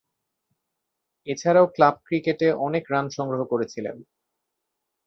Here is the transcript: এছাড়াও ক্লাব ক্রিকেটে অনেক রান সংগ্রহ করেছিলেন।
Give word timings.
এছাড়াও 1.27 1.65
ক্লাব 1.67 1.95
ক্রিকেটে 2.05 2.47
অনেক 2.67 2.83
রান 2.91 3.05
সংগ্রহ 3.09 3.41
করেছিলেন। 3.45 3.97